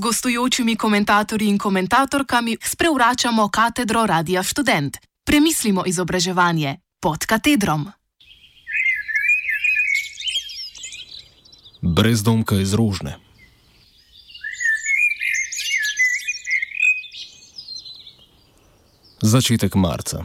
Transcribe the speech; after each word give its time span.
gostujočimi 0.00 0.76
komentatorji 0.76 1.48
in 1.48 1.58
komentatorkami 1.58 2.56
sprevračamo 2.62 3.48
katedro 3.48 4.06
Radia 4.06 4.42
Student. 4.42 4.96
Premislimo 5.24 5.84
izobraževanje 5.86 6.76
pod 7.00 7.26
katedrom. 7.26 7.86
Brezdomka 11.82 12.56
iz 12.56 12.74
rožne. 12.74 13.16
Začetek 19.22 19.74
marca. 19.74 20.24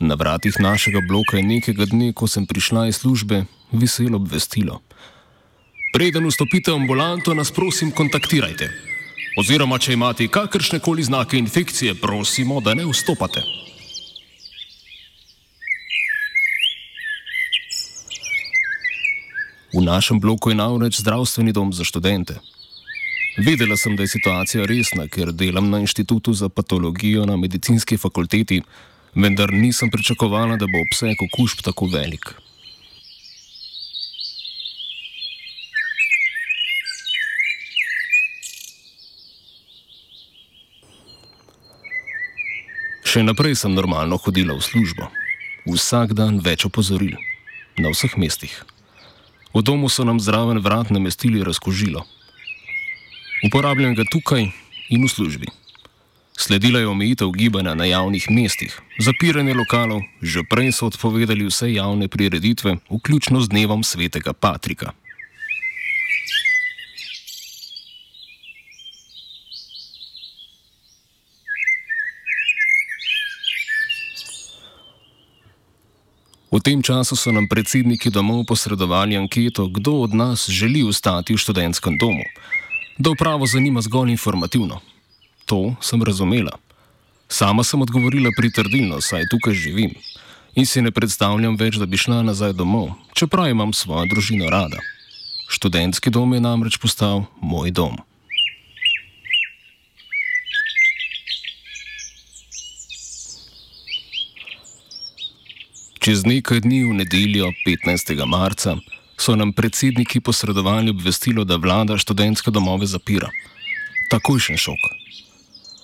Na 0.00 0.14
vratih 0.14 0.54
našega 0.60 1.00
bloka 1.08 1.36
je 1.36 1.42
nekega 1.42 1.86
dne, 1.86 2.12
ko 2.12 2.26
sem 2.26 2.46
prišla 2.46 2.86
iz 2.86 3.02
službe, 3.02 3.44
veselo 3.72 4.16
obvestilo. 4.16 4.80
Preden 5.92 6.26
vstopite 6.26 6.70
v 6.70 6.74
ambulanto, 6.74 7.34
nas 7.34 7.50
prosim 7.50 7.90
kontaktirajte. 7.90 8.97
Oziroma, 9.38 9.76
če 9.78 9.92
imate 9.94 10.26
kakršne 10.34 10.80
koli 10.82 11.04
znake 11.06 11.38
infekcije, 11.38 11.94
prosimo, 11.94 12.58
da 12.60 12.72
ne 12.74 12.82
vstopate. 12.88 13.44
V 19.70 19.82
našem 19.84 20.18
bloku 20.18 20.50
je 20.50 20.58
namreč 20.58 20.98
zdravstveni 20.98 21.54
dom 21.54 21.70
za 21.72 21.86
študente. 21.86 22.40
Vedela 23.38 23.76
sem, 23.78 23.94
da 23.94 24.02
je 24.02 24.14
situacija 24.16 24.66
resna, 24.66 25.06
ker 25.06 25.30
delam 25.30 25.70
na 25.70 25.84
inštitutu 25.84 26.34
za 26.34 26.48
patologijo 26.48 27.26
na 27.26 27.36
medicinski 27.36 27.96
fakulteti, 27.96 28.62
vendar 29.14 29.52
nisem 29.54 29.90
pričakovala, 29.90 30.56
da 30.58 30.66
bo 30.66 30.82
obseg 30.82 31.22
okužb 31.28 31.62
tako 31.62 31.86
velik. 31.94 32.34
Še 43.08 43.22
naprej 43.24 43.56
sem 43.56 43.72
normalno 43.72 44.18
hodila 44.20 44.52
v 44.52 44.60
službo. 44.60 45.06
Vsak 45.64 46.12
dan 46.12 46.44
več 46.44 46.66
opozoril. 46.68 47.16
Na 47.80 47.88
vseh 47.88 48.12
mestih. 48.20 48.52
V 49.56 49.64
domu 49.64 49.88
so 49.88 50.04
nam 50.04 50.20
zraven 50.20 50.60
vrat 50.60 50.92
namestili 50.92 51.40
razkožilo. 51.40 52.04
Uporabljam 53.48 53.96
ga 53.96 54.04
tukaj 54.12 54.52
in 54.92 55.00
v 55.00 55.08
službi. 55.08 55.48
Sledila 56.36 56.84
je 56.84 56.92
omejitev 56.92 57.32
gibanja 57.32 57.72
na 57.72 57.88
javnih 57.88 58.28
mestih, 58.28 58.76
zapiranje 59.00 59.56
lokalov, 59.56 60.04
že 60.20 60.44
prej 60.44 60.76
so 60.76 60.92
odpovedali 60.92 61.48
vse 61.48 61.72
javne 61.72 62.12
prireditve, 62.12 62.76
vključno 62.92 63.40
z 63.40 63.48
dnevom 63.56 63.88
svetega 63.88 64.36
Patrika. 64.36 64.92
V 76.48 76.56
tem 76.64 76.80
času 76.80 77.12
so 77.12 77.28
nam 77.28 77.44
predsedniki 77.44 78.08
domov 78.08 78.48
posredovali 78.48 79.20
anketo, 79.20 79.68
kdo 79.68 80.08
od 80.08 80.16
nas 80.16 80.48
želi 80.48 80.80
ostati 80.80 81.36
v 81.36 81.38
študentskem 81.38 82.00
domu. 82.00 82.24
Da 82.98 83.10
upravo 83.10 83.46
zanima 83.46 83.80
zgolj 83.84 84.10
informativno. 84.16 84.80
To 85.44 85.76
sem 85.80 86.02
razumela. 86.02 86.56
Sama 87.28 87.64
sem 87.64 87.82
odgovorila 87.82 88.32
pritrdilno, 88.36 89.00
saj 89.00 89.28
tukaj 89.28 89.54
živim 89.54 89.92
in 90.56 90.66
si 90.66 90.82
ne 90.82 90.90
predstavljam 90.90 91.54
več, 91.60 91.76
da 91.78 91.86
bi 91.86 92.00
šla 92.00 92.22
nazaj 92.26 92.56
domov, 92.58 92.90
čeprav 93.14 93.46
imam 93.52 93.72
svojo 93.72 94.08
družino 94.10 94.48
rada. 94.50 94.80
Študentski 95.48 96.10
dom 96.10 96.32
je 96.34 96.40
namreč 96.40 96.80
postal 96.82 97.28
moj 97.40 97.70
dom. 97.70 98.00
Čez 106.08 106.24
nekaj 106.24 106.64
dni, 106.64 106.88
v 106.88 107.04
nedeljo 107.04 107.50
15. 107.68 108.16
marca, 108.24 108.78
so 109.20 109.34
nam 109.36 109.52
predsedniki 109.52 110.22
posredovali 110.24 110.88
obvestilo, 110.88 111.44
da 111.44 111.60
vlada 111.60 111.98
študentske 112.00 112.48
domove 112.50 112.88
zapira. 112.88 113.28
Takojšen 114.08 114.56
šok. 114.56 114.86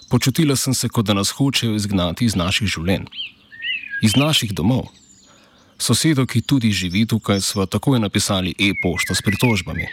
Počutila 0.09 0.57
sem 0.57 0.73
se, 0.73 0.89
kot 0.89 1.05
da 1.05 1.13
nas 1.13 1.29
hočejo 1.29 1.77
izgnati 1.77 2.25
iz 2.25 2.39
naših 2.41 2.73
življenj, 2.73 3.05
iz 4.01 4.17
naših 4.17 4.57
domov. 4.57 4.89
Sosedo, 5.77 6.25
ki 6.25 6.41
tudi 6.41 6.73
živi 6.73 7.05
tukaj, 7.05 7.45
smo 7.45 7.69
takoj 7.69 8.01
napisali 8.01 8.57
e-pošto 8.57 9.13
s 9.13 9.21
pritožbami. 9.21 9.85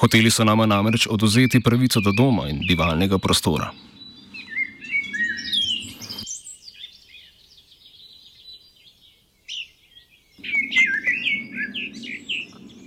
Hoteli 0.00 0.32
so 0.32 0.48
nama 0.48 0.64
namreč 0.64 1.04
oduzeti 1.12 1.60
pravico 1.60 2.00
do 2.00 2.16
doma 2.16 2.48
in 2.48 2.64
bivalnega 2.64 3.20
prostora. 3.20 3.68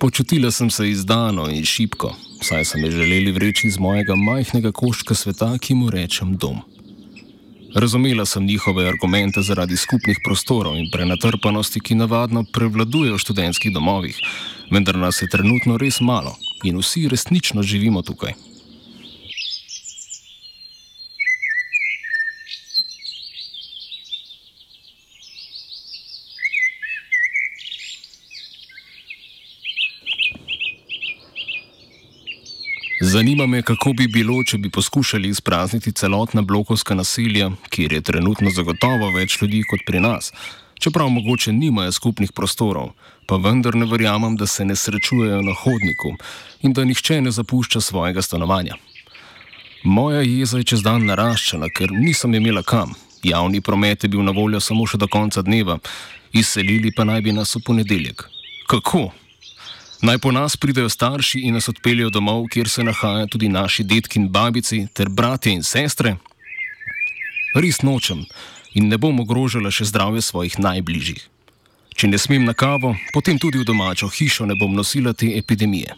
Počutila 0.05 0.51
sem 0.51 0.69
se 0.69 0.89
izdano 0.89 1.47
in 1.49 1.63
šipko, 1.65 2.11
saj 2.41 2.65
so 2.65 2.77
me 2.77 2.91
želeli 2.91 3.31
vreči 3.31 3.67
iz 3.67 3.79
mojega 3.79 4.13
majhnega 4.15 4.69
koščka 4.71 5.15
sveta, 5.17 5.47
ki 5.57 5.73
mu 5.73 5.89
rečem 5.89 6.35
dom. 6.37 6.59
Razumela 7.75 8.25
sem 8.25 8.45
njihove 8.45 8.85
argumente 8.87 9.41
zaradi 9.41 9.77
skupnih 9.77 10.19
prostorov 10.25 10.77
in 10.77 10.91
prenatrpanosti, 10.93 11.81
ki 11.81 11.97
navadno 11.97 12.45
prevladujejo 12.53 13.15
v 13.15 13.23
študentskih 13.23 13.73
domovih, 13.73 14.19
vendar 14.71 15.01
nas 15.07 15.23
je 15.23 15.29
trenutno 15.29 15.77
res 15.81 15.97
malo 16.01 16.35
in 16.63 16.77
vsi 16.77 17.07
resnično 17.09 17.63
živimo 17.63 18.05
tukaj. 18.05 18.37
Zanima 33.15 33.45
me, 33.47 33.61
kako 33.61 33.93
bi 33.93 34.07
bilo, 34.11 34.41
če 34.43 34.57
bi 34.57 34.69
poskušali 34.69 35.29
izprazniti 35.29 35.91
celotna 35.95 36.41
blokovska 36.41 36.95
naselja, 36.99 37.45
kjer 37.69 37.93
je 37.93 38.01
trenutno 38.01 38.51
zagotovo 38.51 39.07
več 39.15 39.37
ljudi 39.41 39.61
kot 39.69 39.85
pri 39.87 40.01
nas. 40.03 40.33
Čeprav 40.83 41.07
mogoče 41.15 41.53
nimajo 41.55 41.93
skupnih 41.95 42.33
prostorov, 42.35 42.89
pa 43.25 43.39
vendar 43.39 43.79
ne 43.79 43.87
verjamem, 43.87 44.35
da 44.35 44.49
se 44.51 44.65
ne 44.65 44.75
srečujejo 44.75 45.39
na 45.47 45.55
hodniku 45.61 46.11
in 46.59 46.75
da 46.75 46.83
nihče 46.83 47.21
ne 47.21 47.31
zapušča 47.31 47.81
svojega 47.87 48.21
stanovanja. 48.21 48.75
Moja 49.83 50.19
jeza 50.19 50.59
je 50.59 50.71
čez 50.73 50.83
dan 50.83 51.07
naraščala, 51.07 51.71
ker 51.71 51.95
nisem 51.95 52.35
imela 52.35 52.67
kam. 52.67 52.97
Javni 53.23 53.61
promet 53.61 54.03
je 54.03 54.11
bil 54.11 54.27
na 54.27 54.35
voljo 54.35 54.59
samo 54.59 54.83
še 54.83 54.99
do 54.99 55.07
konca 55.07 55.41
dneva, 55.41 55.79
izselili 56.33 56.91
pa 56.91 57.07
naj 57.07 57.23
bi 57.23 57.39
nas 57.39 57.55
v 57.55 57.63
ponedeljek. 57.63 58.27
Kako? 58.67 59.07
Naj 60.01 60.17
po 60.17 60.31
nas 60.31 60.57
pridejo 60.57 60.89
starši 60.89 61.39
in 61.39 61.53
nas 61.53 61.69
odpeljejo 61.69 62.09
domov, 62.09 62.47
kjer 62.51 62.69
se 62.69 62.83
nahajajo 62.83 63.27
tudi 63.27 63.49
naši 63.49 63.83
detki 63.83 64.19
in 64.19 64.29
babici, 64.29 64.87
ter 64.93 65.09
bratje 65.09 65.53
in 65.53 65.63
sestre? 65.63 66.17
Res 67.55 67.81
nočem 67.81 68.25
in 68.73 68.89
ne 68.91 68.97
bom 68.97 69.19
ogrožala 69.19 69.71
še 69.71 69.87
zdravje 69.87 70.21
svojih 70.21 70.59
najbližjih. 70.59 71.21
Če 71.95 72.07
ne 72.11 72.19
smem 72.19 72.43
na 72.43 72.53
kavo, 72.53 72.91
potem 73.13 73.39
tudi 73.39 73.61
v 73.61 73.63
domačo 73.63 74.09
hišo 74.11 74.45
ne 74.45 74.57
bom 74.59 74.75
nosila 74.75 75.13
te 75.13 75.31
epidemije. 75.37 75.95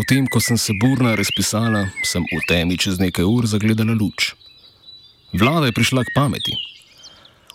Potem, 0.00 0.24
ko 0.24 0.40
sem 0.40 0.56
se 0.56 0.72
burno 0.72 1.12
razpisala, 1.12 1.90
sem 2.08 2.24
v 2.24 2.40
temi 2.48 2.78
čez 2.80 2.96
nekaj 2.96 3.20
ur 3.20 3.44
zagledala 3.44 3.92
luč. 3.92 4.32
Vlada 5.36 5.68
je 5.68 5.76
prišla 5.76 6.08
k 6.08 6.14
pameti. 6.16 6.56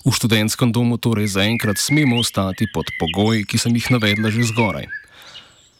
V 0.05 0.13
študentskem 0.13 0.69
domu 0.69 1.01
torej 1.01 1.33
zaenkrat 1.33 1.81
smemo 1.81 2.21
ostati 2.21 2.69
pod 2.69 2.85
pogoji, 3.01 3.49
ki 3.49 3.57
sem 3.57 3.73
jih 3.73 3.89
navedla 3.97 4.29
že 4.29 4.45
zgoraj. 4.53 4.85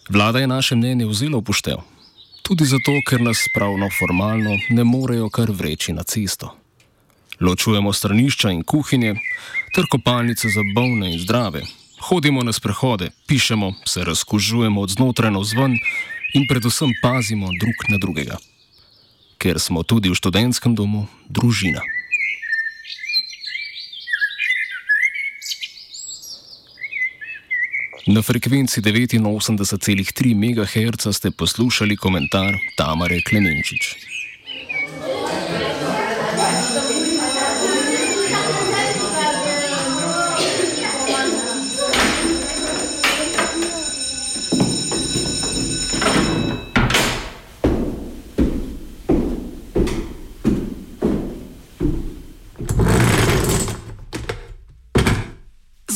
Vlada 0.10 0.42
je 0.42 0.50
naše 0.50 0.74
mnenje 0.74 1.06
vzela 1.06 1.38
v 1.38 1.46
poštev. 1.46 1.86
Tudi 2.42 2.66
zato, 2.66 2.98
ker 3.06 3.22
nas 3.22 3.46
pravno 3.54 3.86
formalno 3.94 4.58
ne 4.74 4.82
morejo 4.82 5.30
kar 5.30 5.54
vreči 5.54 5.94
na 5.94 6.02
cesto. 6.02 6.50
Ločujemo 7.38 7.94
stranišča 7.94 8.50
in 8.50 8.66
kuhinje, 8.66 9.14
ter 9.78 9.86
kopalnice 9.86 10.50
za 10.50 10.66
bolne 10.74 11.14
in 11.14 11.22
zdrave. 11.22 11.62
Hodimo 12.10 12.42
na 12.42 12.50
sprehode, 12.50 13.14
pišemo, 13.30 13.86
se 13.86 14.02
razkužujemo 14.02 14.82
od 14.82 14.90
znotraj 14.98 15.30
na 15.30 15.46
vzven 15.46 15.78
in 16.34 16.48
predvsem 16.48 16.92
pazimo 17.02 17.54
drug 17.60 17.90
na 17.90 17.98
drugega 17.98 18.38
ker 19.46 19.62
smo 19.62 19.86
tudi 19.86 20.10
v 20.10 20.18
študentskem 20.18 20.74
domu 20.74 21.06
družina. 21.30 21.78
Na 28.06 28.22
frekvenci 28.22 28.82
89,3 28.82 30.34
MHz 30.34 31.10
ste 31.14 31.30
poslušali 31.30 31.98
komentar 31.98 32.58
Tamare 32.78 33.22
Klemenčič. 33.22 33.98